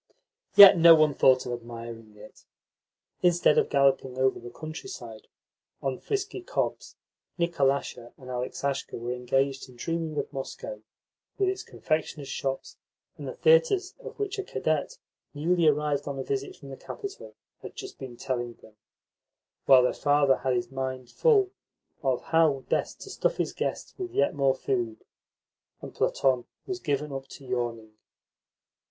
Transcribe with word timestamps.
Yet 0.55 0.79
no 0.79 0.95
one 0.95 1.13
thought 1.13 1.45
of 1.45 1.51
admiring 1.53 2.15
it. 2.17 2.43
Instead 3.21 3.59
of 3.59 3.69
galloping 3.69 4.17
over 4.17 4.39
the 4.39 4.49
countryside 4.49 5.27
on 5.79 5.99
frisky 5.99 6.41
cobs, 6.41 6.95
Nikolasha 7.37 8.11
and 8.17 8.27
Aleksasha 8.31 8.97
were 8.97 9.13
engaged 9.13 9.69
in 9.69 9.75
dreaming 9.75 10.17
of 10.17 10.33
Moscow, 10.33 10.81
with 11.37 11.49
its 11.49 11.61
confectioners' 11.63 12.27
shops 12.29 12.77
and 13.15 13.27
the 13.27 13.35
theatres 13.35 13.93
of 13.99 14.17
which 14.17 14.39
a 14.39 14.43
cadet, 14.43 14.97
newly 15.35 15.67
arrived 15.67 16.07
on 16.07 16.17
a 16.17 16.23
visit 16.23 16.55
from 16.55 16.69
the 16.69 16.77
capital, 16.77 17.35
had 17.61 17.75
just 17.75 17.99
been 17.99 18.17
telling 18.17 18.55
them; 18.55 18.73
while 19.67 19.83
their 19.83 19.93
father 19.93 20.37
had 20.37 20.55
his 20.55 20.71
mind 20.71 21.11
full 21.11 21.51
of 22.01 22.23
how 22.23 22.61
best 22.69 23.01
to 23.01 23.11
stuff 23.11 23.37
his 23.37 23.53
guests 23.53 23.93
with 23.99 24.11
yet 24.15 24.33
more 24.33 24.55
food, 24.55 25.05
and 25.79 25.93
Platon 25.93 26.45
was 26.65 26.79
given 26.79 27.11
up 27.11 27.27
to 27.27 27.45
yawning. 27.45 27.93